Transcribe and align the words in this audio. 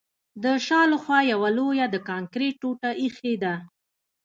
د 0.43 0.45
شا 0.65 0.81
له 0.91 0.97
خوا 1.03 1.19
یوه 1.33 1.49
لویه 1.57 1.85
د 1.91 1.95
کانکریټ 2.07 2.53
ټوټه 2.61 2.89
ایښې 3.01 3.33
ده 3.43 3.55